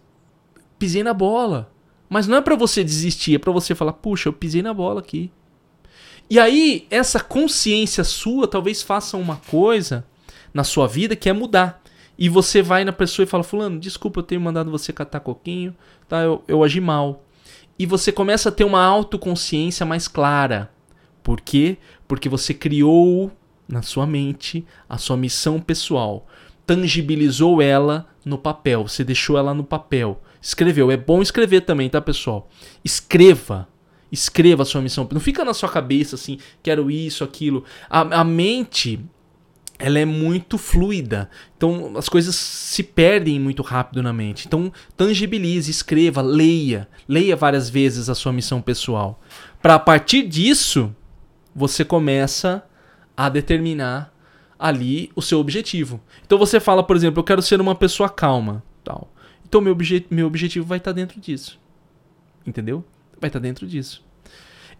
[0.79, 1.72] pisei na bola.
[2.13, 5.01] Mas não é para você desistir, é para você falar, puxa, eu pisei na bola
[5.01, 5.31] aqui.
[6.29, 10.05] E aí, essa consciência sua talvez faça uma coisa
[10.53, 11.83] na sua vida que é mudar.
[12.19, 15.75] E você vai na pessoa e fala, fulano, desculpa, eu tenho mandado você catar coquinho,
[16.07, 16.21] tá?
[16.21, 17.25] Eu, eu agi mal.
[17.79, 20.71] E você começa a ter uma autoconsciência mais clara.
[21.23, 21.79] Por quê?
[22.07, 23.33] Porque você criou
[23.67, 26.27] na sua mente a sua missão pessoal.
[26.67, 28.87] Tangibilizou ela no papel.
[28.87, 30.21] Você deixou ela no papel.
[30.43, 30.91] Escreveu.
[30.91, 32.51] É bom escrever também, tá, pessoal?
[32.85, 33.69] Escreva.
[34.11, 35.09] Escreva a sua missão.
[35.11, 37.65] Não fica na sua cabeça assim, quero isso, aquilo.
[37.89, 39.01] A, a mente,
[39.79, 41.31] ela é muito fluida.
[41.57, 44.47] Então as coisas se perdem muito rápido na mente.
[44.47, 46.89] Então tangibilize, escreva, leia.
[47.09, 49.23] Leia várias vezes a sua missão pessoal.
[49.63, 50.95] Para a partir disso,
[51.55, 52.65] você começa
[53.17, 54.13] a determinar
[54.59, 56.01] ali o seu objetivo.
[56.27, 59.12] Então você fala, por exemplo, eu quero ser uma pessoa calma, tal.
[59.53, 61.61] Então meu, obje meu objetivo vai estar dentro disso.
[62.47, 62.83] Entendeu?
[63.21, 64.03] Vai estar dentro disso.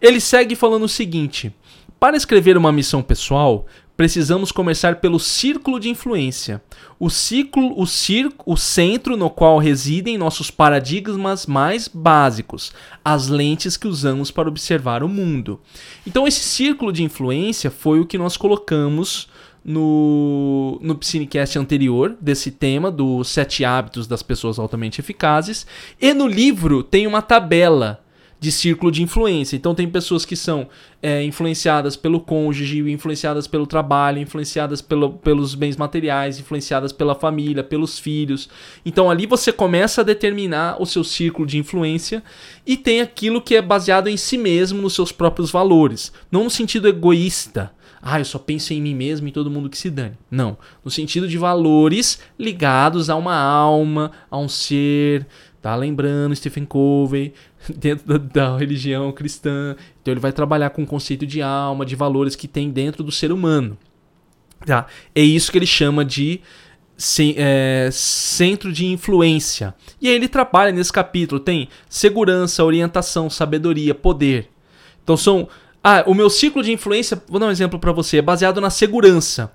[0.01, 1.55] Ele segue falando o seguinte:
[1.99, 6.59] para escrever uma missão pessoal, precisamos começar pelo círculo de influência.
[6.99, 12.73] O ciclo, o circo, o centro no qual residem nossos paradigmas mais básicos,
[13.05, 15.61] as lentes que usamos para observar o mundo.
[16.07, 19.29] Então esse círculo de influência foi o que nós colocamos
[19.63, 25.65] no, no Psinecast anterior, desse tema, dos sete hábitos das pessoas altamente eficazes.
[26.01, 28.03] E no livro tem uma tabela
[28.43, 29.55] de círculo de influência.
[29.55, 30.67] Então tem pessoas que são
[31.01, 37.63] é, influenciadas pelo cônjuge, influenciadas pelo trabalho, influenciadas pelo, pelos bens materiais, influenciadas pela família,
[37.63, 38.49] pelos filhos.
[38.85, 42.21] Então ali você começa a determinar o seu círculo de influência
[42.67, 46.11] e tem aquilo que é baseado em si mesmo, nos seus próprios valores.
[46.29, 47.71] Não no sentido egoísta
[48.05, 50.17] ah, eu só penso em mim mesmo e todo mundo que se dane.
[50.29, 50.57] Não.
[50.83, 55.25] No sentido de valores ligados a uma alma, a um ser.
[55.61, 57.33] Tá lembrando Stephen Covey,
[57.73, 59.77] dentro da, da, religião cristã.
[60.01, 63.11] Então ele vai trabalhar com o conceito de alma, de valores que tem dentro do
[63.11, 63.77] ser humano.
[64.65, 64.85] Tá?
[65.15, 66.41] É isso que ele chama de
[67.37, 69.73] é, centro de influência.
[70.01, 71.39] E aí ele trabalha nesse capítulo.
[71.39, 74.49] Tem segurança, orientação, sabedoria, poder.
[75.01, 75.47] Então são
[75.83, 78.69] ah, o meu ciclo de influência, vou dar um exemplo para você, é baseado na
[78.69, 79.51] segurança.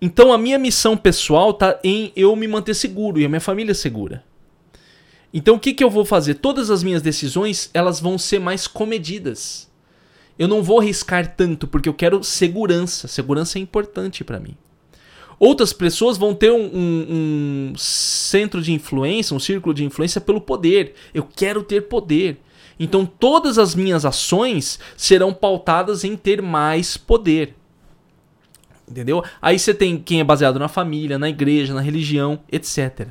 [0.00, 3.74] Então a minha missão pessoal tá em eu me manter seguro e a minha família
[3.74, 4.22] segura.
[5.34, 6.34] Então o que, que eu vou fazer?
[6.34, 9.68] Todas as minhas decisões elas vão ser mais comedidas.
[10.38, 13.08] Eu não vou arriscar tanto porque eu quero segurança.
[13.08, 14.56] Segurança é importante para mim.
[15.38, 20.40] Outras pessoas vão ter um, um, um centro de influência, um círculo de influência pelo
[20.40, 20.94] poder.
[21.12, 22.38] Eu quero ter poder.
[22.82, 27.54] Então todas as minhas ações serão pautadas em ter mais poder.
[28.88, 29.22] Entendeu?
[29.40, 33.06] Aí você tem quem é baseado na família, na igreja, na religião, etc.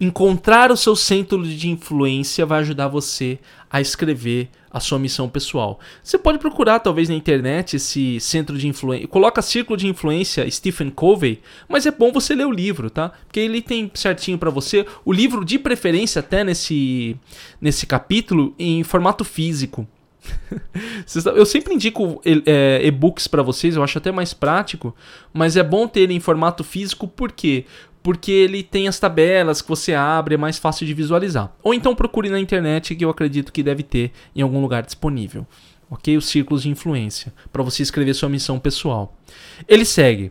[0.00, 5.78] Encontrar o seu centro de influência vai ajudar você a escrever a sua missão pessoal.
[6.02, 10.90] Você pode procurar talvez na internet esse centro de influência, coloca círculo de influência Stephen
[10.90, 13.10] Covey, mas é bom você ler o livro, tá?
[13.24, 17.16] Porque ele tem certinho para você o livro de preferência até nesse
[17.60, 19.86] nesse capítulo em formato físico.
[21.36, 24.94] eu sempre indico é, e-books para vocês, eu acho até mais prático,
[25.32, 27.64] mas é bom ter ele em formato físico, por quê?
[28.04, 31.50] porque ele tem as tabelas que você abre, é mais fácil de visualizar.
[31.62, 35.46] Ou então procure na internet, que eu acredito que deve ter em algum lugar disponível.
[35.90, 36.14] Ok?
[36.14, 39.16] Os círculos de influência, para você escrever sua missão pessoal.
[39.66, 40.30] Ele segue.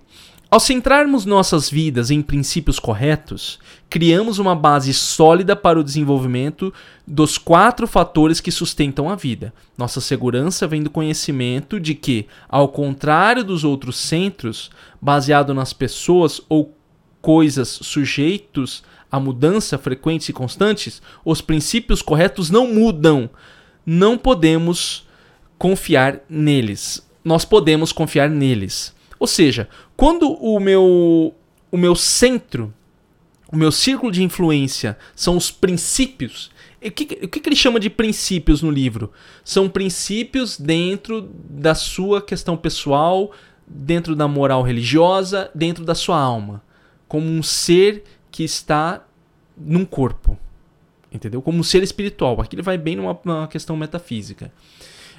[0.54, 3.58] Ao centrarmos nossas vidas em princípios corretos,
[3.89, 6.72] criamos uma base sólida para o desenvolvimento
[7.08, 9.52] dos quatro fatores que sustentam a vida.
[9.76, 14.70] Nossa segurança vem do conhecimento de que, ao contrário dos outros centros,
[15.02, 16.78] baseado nas pessoas ou
[17.20, 23.28] coisas sujeitos a mudança frequentes e constantes, os princípios corretos não mudam.
[23.84, 25.08] não podemos
[25.58, 27.04] confiar neles.
[27.26, 28.94] Nós podemos confiar neles.
[29.24, 31.34] Ou seja, quando o meu
[31.71, 32.71] o meu centro,
[33.51, 36.51] o meu círculo de influência são os princípios.
[36.86, 39.12] O que, o que ele chama de princípios no livro?
[39.43, 43.32] São princípios dentro da sua questão pessoal,
[43.65, 46.62] dentro da moral religiosa, dentro da sua alma.
[47.08, 49.03] Como um ser que está
[49.58, 50.38] num corpo.
[51.12, 51.41] Entendeu?
[51.41, 52.39] Como um ser espiritual.
[52.39, 54.51] Aqui ele vai bem numa, numa questão metafísica.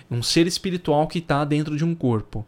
[0.09, 2.47] Um ser espiritual que está dentro de um corpo.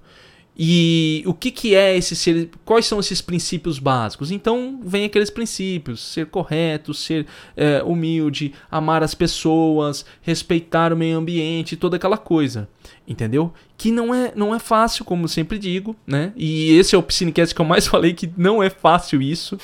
[0.58, 2.50] E o que, que é esse?
[2.64, 4.30] Quais são esses princípios básicos?
[4.30, 11.18] Então vem aqueles princípios: ser correto, ser é, humilde, amar as pessoas, respeitar o meio
[11.18, 12.68] ambiente, toda aquela coisa.
[13.06, 13.52] Entendeu?
[13.76, 16.32] Que não é, não é fácil, como sempre digo, né?
[16.34, 19.58] E esse é o Piscinecast que eu mais falei que não é fácil isso,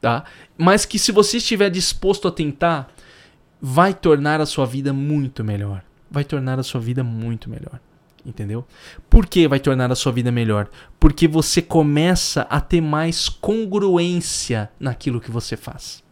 [0.00, 0.24] tá?
[0.56, 2.94] Mas que se você estiver disposto a tentar,
[3.60, 5.82] vai tornar a sua vida muito melhor.
[6.08, 7.80] Vai tornar a sua vida muito melhor
[8.28, 8.66] entendeu?
[9.08, 10.68] Por que vai tornar a sua vida melhor?
[11.00, 16.02] Porque você começa a ter mais congruência naquilo que você faz.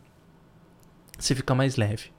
[1.19, 2.11] Você fica mais leve.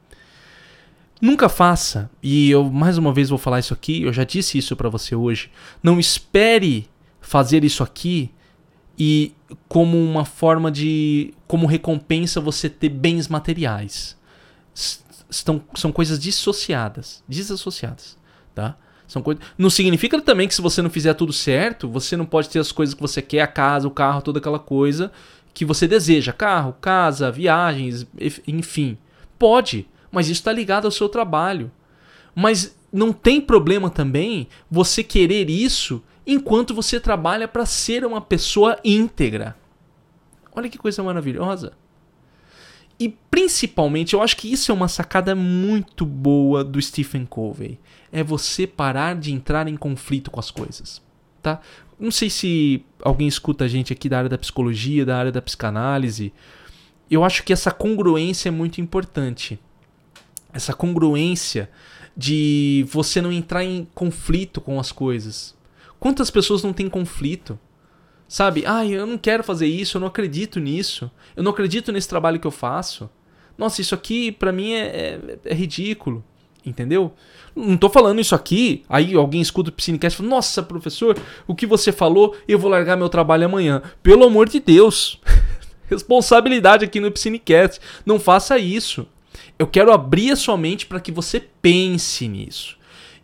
[1.20, 4.76] Nunca faça, e eu mais uma vez vou falar isso aqui, eu já disse isso
[4.76, 5.50] para você hoje.
[5.82, 6.88] Não espere
[7.20, 8.32] fazer isso aqui
[9.00, 9.34] e
[9.68, 14.16] como uma forma de como recompensa você ter bens materiais.
[15.28, 18.16] Estão, são coisas dissociadas, desassociadas,
[18.54, 18.78] tá?
[19.08, 19.44] São coisas.
[19.58, 22.72] Não significa também que se você não fizer tudo certo, você não pode ter as
[22.72, 25.12] coisas que você quer, a casa, o carro, toda aquela coisa
[25.54, 26.34] que você deseja.
[26.34, 28.06] Carro, casa, viagens,
[28.48, 28.98] enfim.
[29.40, 31.72] Pode, mas isso está ligado ao seu trabalho.
[32.36, 38.78] Mas não tem problema também você querer isso enquanto você trabalha para ser uma pessoa
[38.84, 39.56] íntegra.
[40.54, 41.74] Olha que coisa maravilhosa.
[43.00, 47.80] E principalmente, eu acho que isso é uma sacada muito boa do Stephen Covey.
[48.12, 51.02] É você parar de entrar em conflito com as coisas,
[51.42, 51.62] tá?
[52.00, 55.42] Não sei se alguém escuta a gente aqui da área da psicologia, da área da
[55.42, 56.34] psicanálise.
[57.10, 59.60] Eu acho que essa congruência é muito importante.
[60.52, 61.70] Essa congruência
[62.16, 65.56] de você não entrar em conflito com as coisas.
[66.00, 67.60] Quantas pessoas não têm conflito?
[68.28, 68.64] Sabe?
[68.66, 71.10] Ah, eu não quero fazer isso, eu não acredito nisso.
[71.36, 73.10] Eu não acredito nesse trabalho que eu faço.
[73.58, 76.24] Nossa, isso aqui para mim é, é, é, ridículo.
[76.66, 77.14] Entendeu?
[77.56, 81.56] Não tô falando isso aqui, aí alguém escuta o Piscinecast e fala, nossa, professor, o
[81.56, 83.82] que você falou, eu vou largar meu trabalho amanhã.
[84.04, 85.22] Pelo amor de Deus.
[85.90, 87.80] Responsabilidade aqui no Piscinecast.
[88.06, 89.08] Não faça isso.
[89.58, 92.77] Eu quero abrir a sua mente para que você pense nisso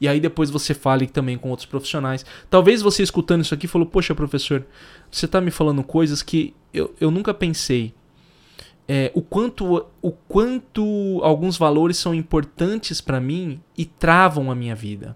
[0.04, 2.26] e aí depois você fale também com outros profissionais.
[2.50, 4.66] Talvez você escutando isso aqui falou, poxa, professor,
[5.10, 7.94] você está me falando coisas que eu, eu nunca pensei.
[8.86, 14.76] É, o quanto o quanto alguns valores são importantes para mim e travam a minha
[14.76, 15.16] vida.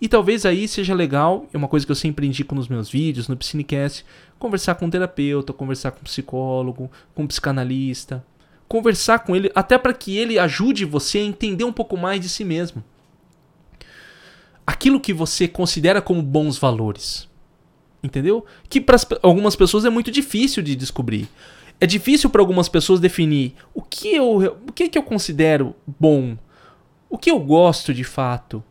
[0.00, 3.28] E talvez aí seja legal, é uma coisa que eu sempre indico nos meus vídeos,
[3.28, 4.02] no Piscinecast,
[4.38, 8.24] conversar com um terapeuta, conversar com um psicólogo, com um psicanalista,
[8.66, 12.30] conversar com ele até para que ele ajude você a entender um pouco mais de
[12.30, 12.82] si mesmo
[14.66, 17.28] aquilo que você considera como bons valores.
[18.02, 18.44] Entendeu?
[18.68, 21.28] Que para algumas pessoas é muito difícil de descobrir.
[21.80, 26.36] É difícil para algumas pessoas definir o que eu, o que, que eu considero bom,
[27.08, 28.62] o que eu gosto de fato,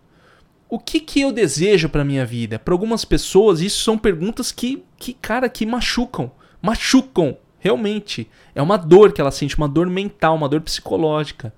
[0.70, 2.58] o que, que eu desejo para minha vida.
[2.58, 8.30] Para algumas pessoas isso são perguntas que, que cara, que machucam, machucam realmente.
[8.56, 11.54] É uma dor que ela sente, uma dor mental, uma dor psicológica.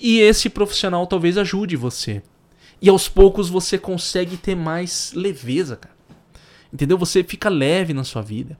[0.00, 2.22] E esse profissional talvez ajude você.
[2.80, 5.96] E aos poucos você consegue ter mais leveza, cara.
[6.72, 6.98] Entendeu?
[6.98, 8.58] Você fica leve na sua vida.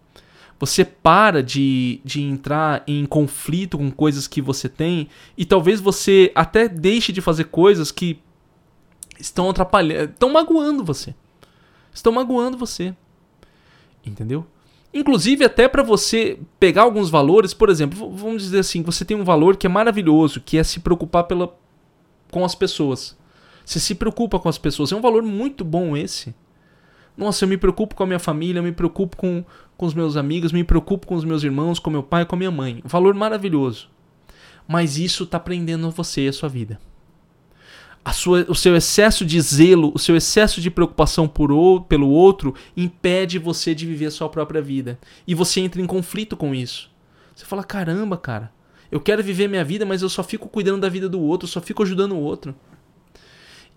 [0.58, 5.08] Você para de, de entrar em conflito com coisas que você tem.
[5.36, 8.20] E talvez você até deixe de fazer coisas que
[9.20, 10.10] estão atrapalhando.
[10.10, 11.14] Estão magoando você.
[11.92, 12.94] Estão magoando você.
[14.04, 14.46] Entendeu?
[14.92, 19.24] Inclusive, até para você pegar alguns valores, por exemplo, vamos dizer assim, você tem um
[19.24, 21.54] valor que é maravilhoso, que é se preocupar pela,
[22.30, 23.17] com as pessoas.
[23.68, 24.92] Você se preocupa com as pessoas.
[24.92, 26.34] É um valor muito bom esse.
[27.14, 29.44] Nossa, eu me preocupo com a minha família, eu me preocupo com,
[29.76, 32.38] com os meus amigos, me preocupo com os meus irmãos, com meu pai, com a
[32.38, 32.80] minha mãe.
[32.82, 33.90] Valor maravilhoso.
[34.66, 36.80] Mas isso está prendendo você e a sua vida.
[38.02, 42.08] A sua, o seu excesso de zelo, o seu excesso de preocupação por ou, pelo
[42.08, 44.98] outro impede você de viver a sua própria vida.
[45.26, 46.90] E você entra em conflito com isso.
[47.34, 48.50] Você fala: caramba, cara,
[48.90, 51.60] eu quero viver minha vida, mas eu só fico cuidando da vida do outro, só
[51.60, 52.54] fico ajudando o outro.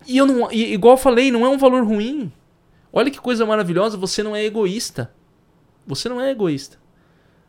[0.08, 0.52] E eu não.
[0.52, 2.32] E, igual eu falei, não é um valor ruim.
[2.92, 5.14] Olha que coisa maravilhosa, você não é egoísta.
[5.88, 6.78] Você não é egoísta.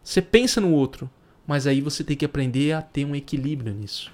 [0.03, 1.11] Você pensa no outro.
[1.46, 4.12] Mas aí você tem que aprender a ter um equilíbrio nisso.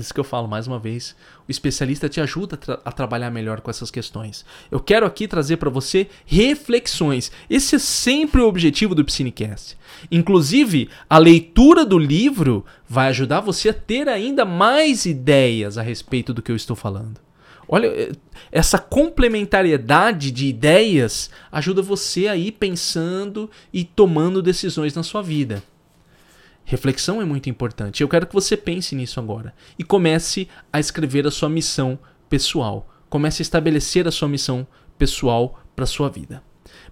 [0.00, 1.14] Por isso que eu falo mais uma vez,
[1.46, 4.46] o especialista te ajuda a, tra a trabalhar melhor com essas questões.
[4.70, 7.30] Eu quero aqui trazer para você reflexões.
[7.50, 9.76] Esse é sempre o objetivo do Psinecast.
[10.10, 16.32] Inclusive, a leitura do livro vai ajudar você a ter ainda mais ideias a respeito
[16.32, 17.20] do que eu estou falando.
[17.68, 18.12] Olha, eh,
[18.50, 25.62] essa complementariedade de ideias ajuda você a ir pensando e tomando decisões na sua vida.
[26.64, 28.02] Reflexão é muito importante.
[28.02, 31.98] Eu quero que você pense nisso agora e comece a escrever a sua missão
[32.28, 32.88] pessoal.
[33.08, 36.42] Comece a estabelecer a sua missão pessoal para sua vida.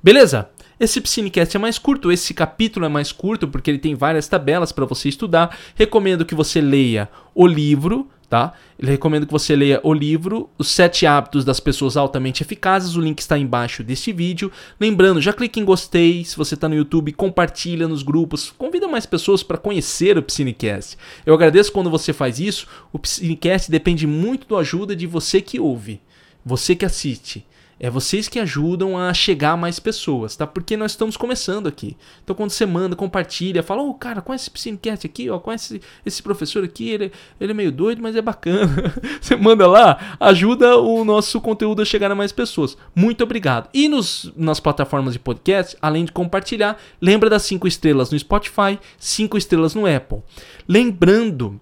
[0.03, 0.51] Beleza?
[0.81, 4.73] Esse Psinecast é mais curto, esse capítulo é mais curto porque ele tem várias tabelas
[4.73, 5.57] para você estudar.
[5.75, 8.53] Recomendo que você leia o livro tá?
[8.79, 12.95] Ele recomendo que você leia o livro Os Sete Hábitos das Pessoas Altamente Eficazes.
[12.95, 14.53] O link está embaixo deste vídeo.
[14.79, 16.25] Lembrando, já clique em gostei.
[16.25, 18.53] Se você está no YouTube, compartilha nos grupos.
[18.57, 20.97] Convida mais pessoas para conhecer o Psinecast.
[21.25, 22.67] Eu agradeço quando você faz isso.
[22.93, 26.01] O Psinecast depende muito da ajuda de você que ouve,
[26.45, 27.45] você que assiste.
[27.81, 30.47] É vocês que ajudam a chegar a mais pessoas, tá?
[30.47, 31.97] Porque nós estamos começando aqui.
[32.25, 35.81] Então quando você manda, compartilha, fala, ô oh, cara, conhece esse Piscinecast aqui, ó, conhece
[36.05, 38.93] esse professor aqui, ele, ele é meio doido, mas é bacana.
[39.21, 42.77] você manda lá, ajuda o nosso conteúdo a chegar a mais pessoas.
[42.95, 43.69] Muito obrigado.
[43.73, 48.79] E nos, nas plataformas de podcast, além de compartilhar, lembra das 5 estrelas no Spotify,
[48.99, 50.19] 5 estrelas no Apple.
[50.67, 51.61] Lembrando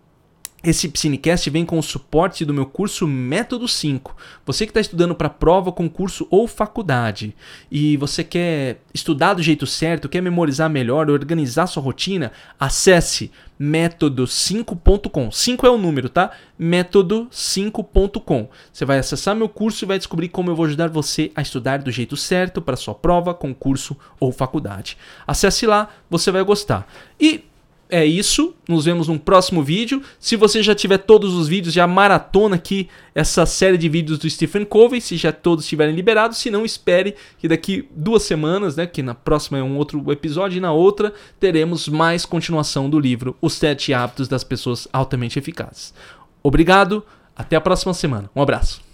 [0.65, 4.17] esse Psinecast vem com o suporte do meu curso Método 5.
[4.45, 7.37] Você que está estudando para prova, concurso ou faculdade
[7.71, 13.31] e você quer estudar do jeito certo, quer memorizar melhor, organizar sua rotina, acesse
[13.61, 15.31] método5.com.
[15.31, 16.33] 5 é o número, tá?
[16.61, 18.49] método5.com.
[18.73, 21.79] Você vai acessar meu curso e vai descobrir como eu vou ajudar você a estudar
[21.79, 24.97] do jeito certo para sua prova, concurso ou faculdade.
[25.27, 26.89] Acesse lá, você vai gostar.
[27.21, 27.45] E
[27.89, 28.55] é isso.
[28.69, 30.03] Nos vemos num próximo vídeo.
[30.19, 34.29] Se você já tiver todos os vídeos, já maratona aqui essa série de vídeos do
[34.29, 36.39] Stephen Covey, se já todos estiverem liberados.
[36.39, 40.59] Se não, espere que daqui duas semanas, né, que na próxima é um outro episódio,
[40.59, 45.95] e na outra teremos mais continuação do livro Os Sete Hábitos das Pessoas Altamente Eficazes.
[46.43, 48.31] Obrigado, até a próxima semana.
[48.35, 48.86] Um abraço.